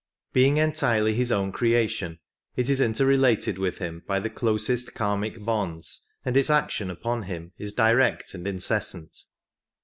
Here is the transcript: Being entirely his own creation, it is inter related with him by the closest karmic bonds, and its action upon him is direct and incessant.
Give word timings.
Being 0.33 0.57
entirely 0.57 1.13
his 1.13 1.31
own 1.31 1.51
creation, 1.51 2.17
it 2.55 2.71
is 2.71 2.81
inter 2.81 3.05
related 3.05 3.59
with 3.59 3.77
him 3.77 4.01
by 4.07 4.19
the 4.19 4.31
closest 4.31 4.95
karmic 4.95 5.45
bonds, 5.45 6.07
and 6.25 6.35
its 6.35 6.49
action 6.49 6.89
upon 6.89 7.21
him 7.21 7.51
is 7.59 7.71
direct 7.73 8.33
and 8.33 8.47
incessant. 8.47 9.15